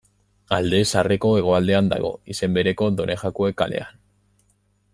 [0.55, 4.01] Alde Zaharreko hegoaldean dago, izen bereko Done Jakue kalean.